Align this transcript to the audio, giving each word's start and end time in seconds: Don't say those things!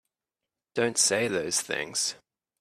Don't 0.73 0.97
say 0.97 1.27
those 1.27 1.61
things! 1.61 2.15